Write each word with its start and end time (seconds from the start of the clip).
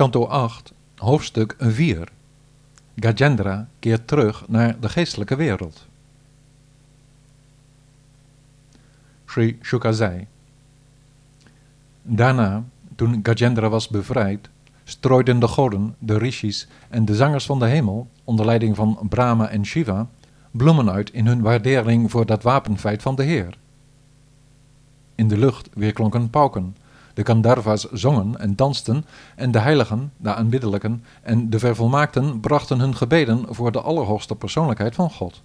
Kanto 0.00 0.26
8, 0.26 0.72
hoofdstuk 0.96 1.54
4. 1.58 2.08
Gajendra 2.96 3.68
keert 3.78 4.06
terug 4.06 4.44
naar 4.48 4.80
de 4.80 4.88
geestelijke 4.88 5.36
wereld. 5.36 5.86
Sri 9.26 9.58
Shuka 9.62 9.92
zei. 9.92 10.26
Daarna, 12.02 12.64
toen 12.94 13.20
Gajendra 13.22 13.68
was 13.68 13.88
bevrijd, 13.88 14.48
strooiden 14.84 15.40
de 15.40 15.48
goden, 15.48 15.94
de 15.98 16.18
rishis 16.18 16.68
en 16.88 17.04
de 17.04 17.14
zangers 17.14 17.46
van 17.46 17.58
de 17.58 17.66
hemel, 17.66 18.08
onder 18.24 18.46
leiding 18.46 18.76
van 18.76 18.98
Brahma 19.08 19.48
en 19.48 19.66
Shiva, 19.66 20.08
bloemen 20.50 20.90
uit 20.90 21.10
in 21.10 21.26
hun 21.26 21.40
waardering 21.40 22.10
voor 22.10 22.26
dat 22.26 22.42
wapenfeit 22.42 23.02
van 23.02 23.14
de 23.14 23.22
Heer. 23.22 23.58
In 25.14 25.28
de 25.28 25.38
lucht 25.38 25.68
weerklonken 25.74 26.30
pauken, 26.30 26.76
de 27.20 27.26
Gandharva's 27.26 27.90
zongen 27.92 28.38
en 28.38 28.56
dansten 28.56 29.04
en 29.36 29.50
de 29.50 29.58
heiligen, 29.58 30.12
de 30.16 30.34
aanbiddelijken 30.34 31.04
en 31.22 31.50
de 31.50 31.58
vervolmaakten 31.58 32.40
brachten 32.40 32.80
hun 32.80 32.96
gebeden 32.96 33.44
voor 33.48 33.72
de 33.72 33.80
allerhoogste 33.80 34.34
persoonlijkheid 34.34 34.94
van 34.94 35.10
God. 35.10 35.42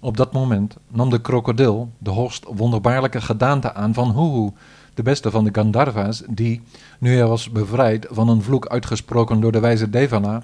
Op 0.00 0.16
dat 0.16 0.32
moment 0.32 0.76
nam 0.88 1.10
de 1.10 1.20
krokodil 1.20 1.90
de 1.98 2.10
hoogst 2.10 2.46
wonderbaarlijke 2.54 3.20
gedaante 3.20 3.74
aan 3.74 3.94
van 3.94 4.10
Huhu, 4.10 4.50
de 4.94 5.02
beste 5.02 5.30
van 5.30 5.44
de 5.44 5.50
Gandharva's, 5.52 6.22
die, 6.28 6.62
nu 6.98 7.16
hij 7.16 7.26
was 7.26 7.50
bevrijd 7.50 8.06
van 8.10 8.28
een 8.28 8.42
vloek 8.42 8.66
uitgesproken 8.66 9.40
door 9.40 9.52
de 9.52 9.60
wijze 9.60 9.90
Devana, 9.90 10.42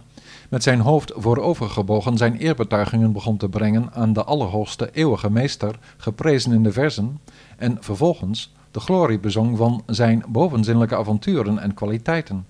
met 0.48 0.62
zijn 0.62 0.80
hoofd 0.80 1.12
voorovergebogen 1.16 2.16
zijn 2.16 2.36
eerbetuigingen 2.36 3.12
begon 3.12 3.36
te 3.36 3.48
brengen 3.48 3.92
aan 3.92 4.12
de 4.12 4.24
allerhoogste 4.24 4.90
eeuwige 4.92 5.30
meester, 5.30 5.78
geprezen 5.96 6.52
in 6.52 6.62
de 6.62 6.72
verzen, 6.72 7.20
en 7.56 7.76
vervolgens 7.80 8.52
de 8.70 8.80
glorie 8.80 9.18
bezong 9.18 9.56
van 9.56 9.82
zijn 9.86 10.24
bovenzinnelijke 10.28 10.96
avonturen 10.96 11.58
en 11.58 11.74
kwaliteiten. 11.74 12.46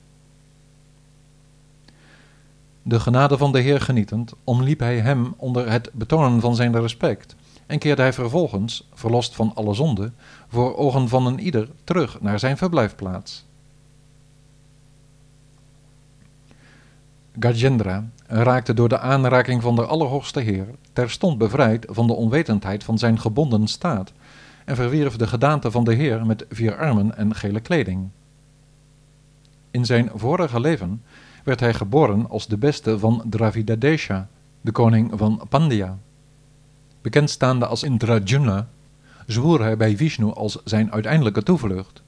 De 2.82 3.00
genade 3.00 3.38
van 3.38 3.52
de 3.52 3.60
Heer 3.60 3.80
genietend, 3.80 4.32
omliep 4.44 4.78
hij 4.78 5.00
hem 5.00 5.34
onder 5.36 5.70
het 5.70 5.90
betonen 5.92 6.40
van 6.40 6.54
zijn 6.54 6.80
respect, 6.80 7.36
en 7.66 7.78
keerde 7.78 8.02
hij 8.02 8.12
vervolgens, 8.12 8.88
verlost 8.94 9.34
van 9.34 9.52
alle 9.54 9.74
zonde, 9.74 10.12
voor 10.48 10.76
ogen 10.76 11.08
van 11.08 11.26
een 11.26 11.40
ieder 11.40 11.68
terug 11.84 12.20
naar 12.20 12.38
zijn 12.38 12.56
verblijfplaats. 12.56 13.44
Gajendra 17.38 18.08
raakte 18.26 18.74
door 18.74 18.88
de 18.88 18.98
aanraking 18.98 19.62
van 19.62 19.74
de 19.74 19.86
Allerhoogste 19.86 20.40
Heer 20.40 20.66
terstond 20.92 21.38
bevrijd 21.38 21.86
van 21.88 22.06
de 22.06 22.12
onwetendheid 22.12 22.84
van 22.84 22.98
zijn 22.98 23.20
gebonden 23.20 23.68
staat 23.68 24.12
en 24.64 24.76
verwierf 24.76 25.16
de 25.16 25.26
gedaante 25.26 25.70
van 25.70 25.84
de 25.84 25.94
Heer 25.94 26.26
met 26.26 26.46
vier 26.50 26.76
armen 26.76 27.16
en 27.16 27.34
gele 27.34 27.60
kleding. 27.60 28.08
In 29.70 29.84
zijn 29.84 30.10
vorige 30.14 30.60
leven 30.60 31.02
werd 31.44 31.60
hij 31.60 31.74
geboren 31.74 32.28
als 32.28 32.46
de 32.46 32.56
beste 32.56 32.98
van 32.98 33.22
Dravidadesha, 33.30 34.28
de 34.60 34.72
koning 34.72 35.12
van 35.14 35.42
Pandya. 35.48 35.98
Bekendstaande 37.00 37.66
als 37.66 37.82
Indrajuna, 37.82 38.68
zwoer 39.26 39.60
hij 39.60 39.76
bij 39.76 39.96
Vishnu 39.96 40.32
als 40.32 40.58
zijn 40.64 40.92
uiteindelijke 40.92 41.42
toevlucht. 41.42 42.02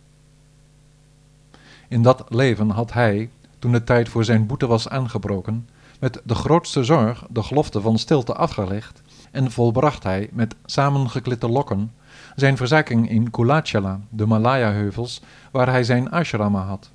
In 1.89 2.03
dat 2.03 2.25
leven 2.29 2.71
had 2.71 2.93
hij, 2.93 3.31
toen 3.59 3.73
de 3.73 3.85
tijd 3.85 4.09
voor 4.09 4.25
zijn 4.25 4.47
boete 4.47 4.67
was 4.67 4.89
aangebroken, 4.89 5.69
met 6.01 6.21
de 6.25 6.35
grootste 6.35 6.85
zorg 6.85 7.25
de 7.29 7.43
gelofte 7.43 7.81
van 7.81 7.99
stilte 7.99 8.35
afgelegd 8.35 9.03
en 9.33 9.51
volbracht 9.51 10.03
hij 10.03 10.29
met 10.33 10.55
samengeklitte 10.65 11.49
lokken 11.49 11.91
zijn 12.37 12.57
verzaking 12.57 13.11
in 13.11 13.31
Kulachala, 13.31 14.01
de 14.09 14.27
Malaya-heuvels, 14.27 15.23
waar 15.51 15.69
hij 15.69 15.85
zijn 15.85 16.11
ashrama 16.11 16.63
had. 16.63 16.91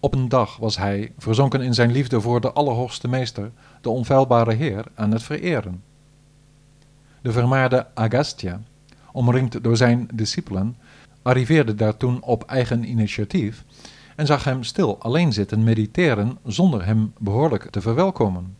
Op 0.00 0.14
een 0.14 0.28
dag 0.28 0.56
was 0.56 0.76
hij, 0.76 1.12
verzonken 1.18 1.60
in 1.60 1.74
zijn 1.74 1.92
liefde 1.92 2.20
voor 2.20 2.40
de 2.40 2.52
Allerhoogste 2.52 3.08
Meester, 3.08 3.50
de 3.80 3.90
onfeilbare 3.90 4.54
Heer, 4.54 4.84
aan 4.94 5.10
het 5.10 5.22
vereren. 5.22 5.82
De 7.22 7.32
vermaarde 7.32 7.86
Agastya, 7.94 8.60
omringd 9.12 9.62
door 9.62 9.76
zijn 9.76 10.08
discipelen, 10.14 10.76
arriveerde 11.22 11.74
daar 11.74 11.96
toen 11.96 12.22
op 12.22 12.44
eigen 12.44 12.84
initiatief 12.84 13.64
en 14.16 14.26
zag 14.26 14.44
hem 14.44 14.62
stil 14.62 14.96
alleen 14.98 15.32
zitten 15.32 15.64
mediteren 15.64 16.38
zonder 16.44 16.84
hem 16.84 17.12
behoorlijk 17.18 17.70
te 17.70 17.80
verwelkomen. 17.80 18.56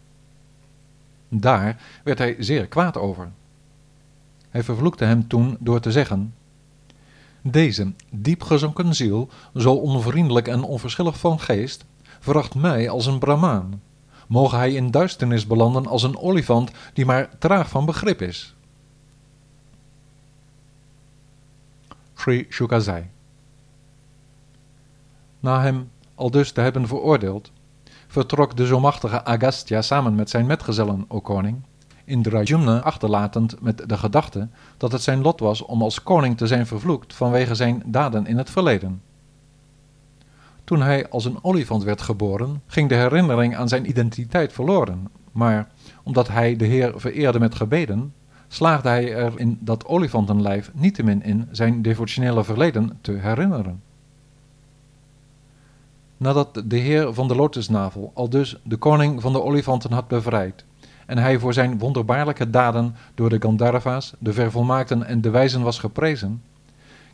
Daar 1.32 1.80
werd 2.04 2.18
hij 2.18 2.36
zeer 2.38 2.66
kwaad 2.66 2.96
over. 2.96 3.30
Hij 4.48 4.62
vervloekte 4.62 5.04
hem 5.04 5.28
toen 5.28 5.56
door 5.60 5.80
te 5.80 5.92
zeggen: 5.92 6.34
Deze 7.42 7.92
diepgezonken 8.10 8.94
ziel, 8.94 9.28
zo 9.56 9.72
onvriendelijk 9.74 10.48
en 10.48 10.62
onverschillig 10.62 11.18
van 11.18 11.40
geest, 11.40 11.84
veracht 12.20 12.54
mij 12.54 12.90
als 12.90 13.06
een 13.06 13.18
Brahmaan. 13.18 13.82
Moge 14.26 14.56
hij 14.56 14.72
in 14.72 14.90
duisternis 14.90 15.46
belanden 15.46 15.86
als 15.86 16.02
een 16.02 16.18
olifant 16.18 16.70
die 16.92 17.04
maar 17.04 17.38
traag 17.38 17.68
van 17.68 17.84
begrip 17.84 18.22
is. 18.22 18.54
Sri 22.14 22.46
Shuka 22.50 22.78
zei. 22.78 23.08
Na 25.40 25.62
hem 25.62 25.90
al 26.14 26.30
dus 26.30 26.52
te 26.52 26.60
hebben 26.60 26.86
veroordeeld, 26.86 27.50
vertrok 28.10 28.56
de 28.56 28.66
zo 28.66 28.80
machtige 28.80 29.24
Agastya 29.24 29.82
samen 29.82 30.14
met 30.14 30.30
zijn 30.30 30.46
metgezellen, 30.46 31.04
o 31.08 31.20
koning, 31.20 31.62
Indrajumna 32.04 32.80
achterlatend 32.80 33.60
met 33.60 33.88
de 33.88 33.96
gedachte 33.96 34.48
dat 34.76 34.92
het 34.92 35.02
zijn 35.02 35.22
lot 35.22 35.40
was 35.40 35.62
om 35.62 35.82
als 35.82 36.02
koning 36.02 36.36
te 36.36 36.46
zijn 36.46 36.66
vervloekt 36.66 37.14
vanwege 37.14 37.54
zijn 37.54 37.82
daden 37.86 38.26
in 38.26 38.38
het 38.38 38.50
verleden. 38.50 39.02
Toen 40.64 40.82
hij 40.82 41.08
als 41.08 41.24
een 41.24 41.44
olifant 41.44 41.82
werd 41.82 42.02
geboren, 42.02 42.62
ging 42.66 42.88
de 42.88 42.94
herinnering 42.94 43.56
aan 43.56 43.68
zijn 43.68 43.88
identiteit 43.88 44.52
verloren, 44.52 45.08
maar 45.32 45.68
omdat 46.02 46.28
hij 46.28 46.56
de 46.56 46.66
Heer 46.66 46.92
vereerde 46.96 47.38
met 47.38 47.54
gebeden, 47.54 48.14
slaagde 48.48 48.88
hij 48.88 49.14
er 49.14 49.32
in 49.36 49.58
dat 49.60 49.86
olifantenlijf 49.86 50.70
niettemin 50.74 51.22
in 51.22 51.48
zijn 51.50 51.82
devotionele 51.82 52.44
verleden 52.44 52.98
te 53.00 53.12
herinneren. 53.12 53.82
Nadat 56.20 56.62
de 56.64 56.76
Heer 56.76 57.14
van 57.14 57.28
de 57.28 57.34
lotusnavel 57.34 58.10
al 58.14 58.28
dus 58.28 58.56
de 58.62 58.76
koning 58.76 59.20
van 59.20 59.32
de 59.32 59.42
olifanten 59.42 59.92
had 59.92 60.08
bevrijd, 60.08 60.64
en 61.06 61.18
hij 61.18 61.38
voor 61.38 61.52
zijn 61.52 61.78
wonderbaarlijke 61.78 62.50
daden 62.50 62.96
door 63.14 63.28
de 63.28 63.40
Gandharva's, 63.40 64.12
de 64.18 64.32
vervolmaakten 64.32 65.04
en 65.04 65.20
de 65.20 65.30
wijzen 65.30 65.62
was 65.62 65.78
geprezen, 65.78 66.42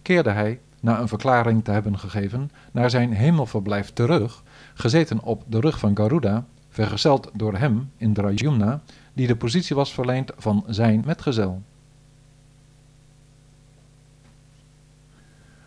keerde 0.03 0.31
hij, 0.31 0.61
na 0.81 1.00
een 1.00 1.09
verklaring 1.09 1.65
te 1.65 1.71
hebben 1.71 1.99
gegeven, 1.99 2.50
naar 2.72 2.91
zijn 2.91 3.12
hemelverblijf 3.12 3.93
terug, 3.93 4.43
gezeten 4.75 5.22
op 5.22 5.43
de 5.47 5.61
rug 5.61 5.78
van 5.78 5.97
Garuda, 5.97 6.45
vergezeld 6.69 7.31
door 7.33 7.56
hem, 7.56 7.91
Indrajumna, 7.97 8.81
die 9.12 9.27
de 9.27 9.37
positie 9.37 9.77
was 9.77 9.95
verleend 9.95 10.33
van 10.37 10.65
zijn 10.66 11.03
metgezel. 11.06 11.62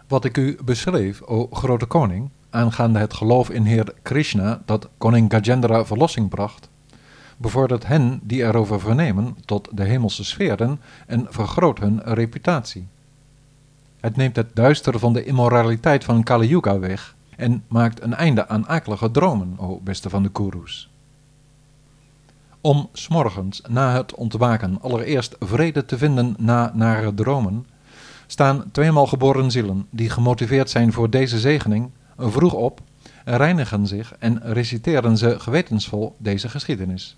Wat 0.08 0.26
ik 0.26 0.38
u 0.38 0.58
beschreef, 0.64 1.22
o 1.22 1.48
grote 1.52 1.86
koning, 1.86 2.30
aangaande 2.50 3.00
het 3.00 3.14
geloof 3.14 3.50
in 3.50 3.64
Heer 3.64 3.94
Krishna 4.02 4.62
dat 4.66 4.90
koning 4.98 5.32
Gajendra 5.32 5.86
verlossing 5.86 6.30
bracht, 6.30 6.70
bevordert 7.38 7.88
hen 7.88 8.20
die 8.24 8.44
erover 8.44 8.80
vernemen 8.80 9.38
tot 9.46 9.68
de 9.72 9.84
hemelse 9.84 10.24
sferen 10.24 10.80
en 11.08 11.28
vergroot 11.30 11.80
hun 11.80 12.02
reputatie. 12.04 12.88
Het 14.00 14.16
neemt 14.16 14.36
het 14.36 14.56
duister 14.56 15.00
van 15.00 15.14
de 15.14 15.24
immoraliteit 15.24 16.04
van 16.04 16.24
Kali 16.24 16.48
Yuga 16.48 16.80
weg 16.80 17.16
en 17.36 17.64
maakt 17.68 18.02
een 18.02 18.14
einde 18.14 18.48
aan 18.48 18.68
akelige 18.68 19.12
dromen, 19.12 19.54
o 19.58 19.80
beste 19.84 20.10
van 20.10 20.24
de 20.24 20.30
Kurus. 20.30 20.90
Om 22.62 22.90
smorgens 22.94 23.62
na 23.68 23.94
het 23.94 24.14
ontwaken 24.14 24.82
allereerst 24.82 25.36
vrede 25.40 25.86
te 25.86 25.98
vinden 25.98 26.36
na 26.38 26.72
nare 26.74 27.14
dromen, 27.14 27.66
staan 28.28 28.72
tweemaal 28.72 29.08
geboren 29.08 29.52
zielen 29.52 29.88
die 29.90 30.10
gemotiveerd 30.10 30.70
zijn 30.70 30.94
voor 30.94 31.10
deze 31.10 31.40
zegening 31.40 31.90
vroeg 32.20 32.54
op, 32.54 32.82
reinigen 33.26 33.88
zich 33.88 34.16
en 34.20 34.42
reciteren 34.44 35.18
ze 35.18 35.40
gewetensvol 35.40 36.16
deze 36.18 36.50
geschiedenis. 36.50 37.18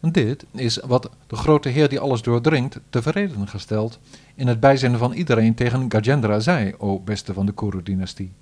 Dit 0.00 0.44
is 0.52 0.76
wat 0.76 1.10
de 1.26 1.36
grote 1.36 1.68
Heer 1.68 1.88
die 1.88 2.00
alles 2.00 2.22
doordringt 2.22 2.78
tevreden 2.90 3.48
gesteld 3.48 3.98
in 4.34 4.46
het 4.46 4.60
bijzijn 4.60 4.98
van 4.98 5.12
iedereen 5.12 5.54
tegen 5.54 5.90
Gajendra 5.90 6.40
zei, 6.40 6.74
o 6.78 6.98
beste 6.98 7.34
van 7.34 7.46
de 7.46 7.52
Kuru-dynastie. 7.52 8.32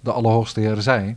De 0.00 0.12
Allerhoogste 0.12 0.60
Heer 0.60 0.80
zei, 0.80 1.16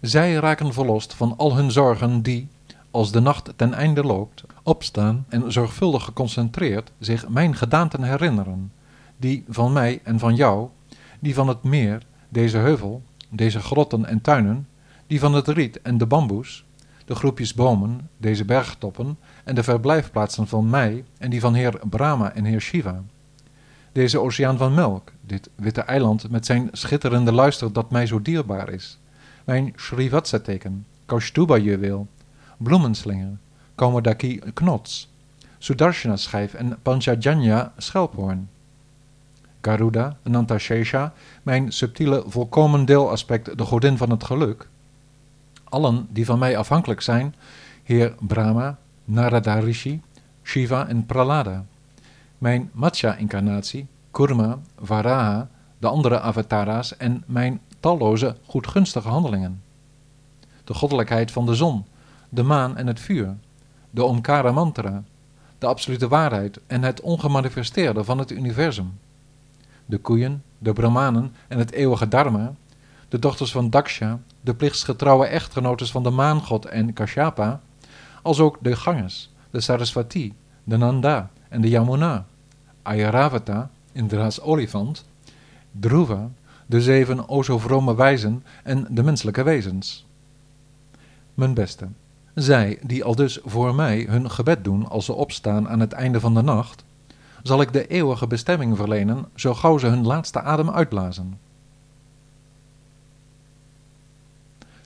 zij 0.00 0.34
raken 0.34 0.72
verlost 0.72 1.14
van 1.14 1.34
al 1.36 1.56
hun 1.56 1.70
zorgen 1.70 2.22
die, 2.22 2.48
als 2.90 3.12
de 3.12 3.20
nacht 3.20 3.52
ten 3.56 3.74
einde 3.74 4.02
loopt, 4.02 4.44
opstaan 4.62 5.24
en 5.28 5.52
zorgvuldig 5.52 6.04
geconcentreerd 6.04 6.90
zich 6.98 7.28
mijn 7.28 7.56
gedaanten 7.56 8.02
herinneren, 8.02 8.72
die 9.16 9.44
van 9.48 9.72
mij 9.72 10.00
en 10.02 10.18
van 10.18 10.34
jou, 10.34 10.68
die 11.20 11.34
van 11.34 11.48
het 11.48 11.62
meer, 11.62 12.06
deze 12.28 12.58
heuvel, 12.58 13.02
deze 13.28 13.60
grotten 13.60 14.06
en 14.06 14.20
tuinen, 14.20 14.68
die 15.06 15.20
van 15.20 15.34
het 15.34 15.48
riet 15.48 15.82
en 15.82 15.98
de 15.98 16.06
bamboes, 16.06 16.64
de 17.04 17.14
groepjes 17.14 17.54
bomen, 17.54 18.08
deze 18.16 18.44
bergtoppen 18.44 19.18
en 19.44 19.54
de 19.54 19.62
verblijfplaatsen 19.62 20.48
van 20.48 20.70
mij 20.70 21.04
en 21.18 21.30
die 21.30 21.40
van 21.40 21.54
heer 21.54 21.80
Brahma 21.88 22.32
en 22.32 22.44
heer 22.44 22.60
Shiva. 22.60 23.02
Deze 23.92 24.20
oceaan 24.20 24.58
van 24.58 24.74
melk, 24.74 25.12
dit 25.20 25.50
witte 25.54 25.80
eiland 25.80 26.30
met 26.30 26.46
zijn 26.46 26.68
schitterende 26.72 27.32
luister 27.32 27.72
dat 27.72 27.90
mij 27.90 28.06
zo 28.06 28.22
dierbaar 28.22 28.68
is. 28.68 28.98
Mijn 29.44 29.72
Srivatsa-teken, 29.76 30.86
Kaustuba-juweel, 31.06 32.06
bloemenslinger, 32.56 33.38
Kaumodaki 33.74 34.40
knots, 34.54 35.12
Sudarshana-schijf 35.58 36.54
en 36.54 36.78
Panchajanya 36.82 37.72
schelphoorn. 37.76 38.48
Garuda, 39.66 40.16
Nantashesha, 40.22 41.12
mijn 41.42 41.72
subtiele 41.72 42.24
volkomen 42.26 42.84
deelaspect, 42.84 43.58
de 43.58 43.64
godin 43.64 43.96
van 43.96 44.10
het 44.10 44.24
geluk. 44.24 44.68
Allen 45.64 46.06
die 46.10 46.24
van 46.24 46.38
mij 46.38 46.56
afhankelijk 46.56 47.00
zijn, 47.00 47.34
heer 47.82 48.14
Brahma, 48.20 48.78
Narada 49.04 49.58
Rishi, 49.58 50.00
Shiva 50.42 50.88
en 50.88 51.06
Pralada. 51.06 51.64
Mijn 52.38 52.70
Matsya-incarnatie, 52.72 53.86
Kurma, 54.10 54.58
Varaha, 54.80 55.48
de 55.78 55.88
andere 55.88 56.20
avatara's 56.20 56.96
en 56.96 57.22
mijn 57.26 57.60
talloze 57.80 58.36
goedgunstige 58.46 59.08
handelingen. 59.08 59.62
De 60.64 60.74
goddelijkheid 60.74 61.30
van 61.30 61.46
de 61.46 61.54
zon, 61.54 61.84
de 62.28 62.42
maan 62.42 62.76
en 62.76 62.86
het 62.86 63.00
vuur, 63.00 63.34
de 63.90 64.04
Omkara 64.04 64.52
mantra, 64.52 65.02
de 65.58 65.66
absolute 65.66 66.08
waarheid 66.08 66.60
en 66.66 66.82
het 66.82 67.00
ongemanifesteerde 67.00 68.04
van 68.04 68.18
het 68.18 68.30
universum. 68.30 68.92
De 69.86 69.98
koeien, 69.98 70.42
de 70.58 70.72
brahmanen 70.72 71.34
en 71.48 71.58
het 71.58 71.72
eeuwige 71.72 72.08
dharma, 72.08 72.54
de 73.08 73.18
dochters 73.18 73.52
van 73.52 73.70
Daksha, 73.70 74.18
de 74.40 74.54
plichtsgetrouwe 74.54 75.26
echtgenotes 75.26 75.90
van 75.90 76.02
de 76.02 76.10
maangod 76.10 76.64
en 76.64 76.92
Kashyapa, 76.92 77.60
als 78.22 78.40
ook 78.40 78.58
de 78.60 78.76
Ganges, 78.76 79.32
de 79.50 79.60
Saraswati, 79.60 80.34
de 80.64 80.76
Nanda 80.76 81.30
en 81.48 81.60
de 81.60 81.68
Yamuna, 81.68 82.26
Ayaravata, 82.82 83.70
Indra's 83.92 84.40
olifant, 84.40 85.04
Dhruva, 85.80 86.30
de 86.66 86.80
zeven 86.80 87.28
o 87.28 87.42
zo 87.42 87.58
vrome 87.58 87.94
wijzen 87.94 88.44
en 88.62 88.86
de 88.90 89.02
menselijke 89.02 89.42
wezens. 89.42 90.06
Mijn 91.34 91.54
beste, 91.54 91.88
zij 92.34 92.78
die 92.82 93.04
al 93.04 93.14
dus 93.14 93.38
voor 93.44 93.74
mij 93.74 94.06
hun 94.08 94.30
gebed 94.30 94.64
doen 94.64 94.88
als 94.88 95.04
ze 95.04 95.12
opstaan 95.12 95.68
aan 95.68 95.80
het 95.80 95.92
einde 95.92 96.20
van 96.20 96.34
de 96.34 96.42
nacht, 96.42 96.84
zal 97.46 97.60
ik 97.60 97.72
de 97.72 97.86
eeuwige 97.86 98.26
bestemming 98.26 98.76
verlenen, 98.76 99.28
zo 99.34 99.54
gauw 99.54 99.78
ze 99.78 99.86
hun 99.86 100.06
laatste 100.06 100.40
adem 100.40 100.70
uitblazen. 100.70 101.38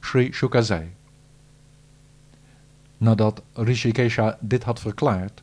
Sri 0.01 0.33
Shuka 0.33 0.61
zei. 0.61 0.91
Nadat 2.97 3.43
Rishikesha 3.53 4.37
dit 4.41 4.62
had 4.62 4.81
verklaard, 4.81 5.43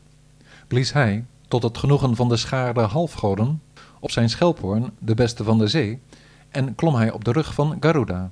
blies 0.66 0.92
hij, 0.92 1.24
tot 1.48 1.62
het 1.62 1.78
genoegen 1.78 2.16
van 2.16 2.28
de 2.28 2.36
schaarde 2.36 2.80
halfgoden, 2.80 3.62
op 4.00 4.10
zijn 4.10 4.30
schelphoorn, 4.30 4.90
de 4.98 5.14
beste 5.14 5.44
van 5.44 5.58
de 5.58 5.66
zee, 5.66 6.00
en 6.48 6.74
klom 6.74 6.94
hij 6.94 7.10
op 7.10 7.24
de 7.24 7.32
rug 7.32 7.54
van 7.54 7.76
Garuda. 7.80 8.30